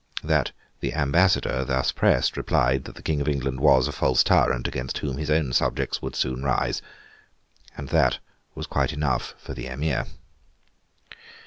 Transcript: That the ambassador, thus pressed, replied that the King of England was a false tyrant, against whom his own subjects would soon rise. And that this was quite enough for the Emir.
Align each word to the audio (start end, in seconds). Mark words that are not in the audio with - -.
That 0.23 0.51
the 0.79 0.95
ambassador, 0.95 1.63
thus 1.63 1.91
pressed, 1.91 2.35
replied 2.35 2.85
that 2.85 2.95
the 2.95 3.03
King 3.03 3.21
of 3.21 3.27
England 3.27 3.59
was 3.59 3.87
a 3.87 3.91
false 3.91 4.23
tyrant, 4.23 4.67
against 4.67 4.97
whom 4.97 5.19
his 5.19 5.29
own 5.29 5.53
subjects 5.53 6.01
would 6.01 6.15
soon 6.15 6.41
rise. 6.41 6.81
And 7.77 7.89
that 7.89 8.13
this 8.13 8.19
was 8.55 8.65
quite 8.65 8.93
enough 8.93 9.35
for 9.37 9.53
the 9.53 9.67
Emir. 9.67 10.07